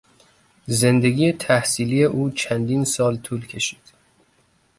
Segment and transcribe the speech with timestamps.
[0.67, 3.91] زندگی تحصیلی او چندین سال طول کشید.